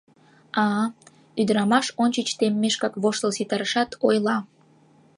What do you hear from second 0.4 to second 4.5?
—А-а...— ӱдырамаш ончыч теммешкак воштыл ситарышат, ойла.